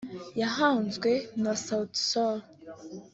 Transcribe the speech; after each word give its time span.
yahanzwe 0.41 1.11
na 1.41 1.53
Sauti 1.65 2.01
Sol 2.09 2.39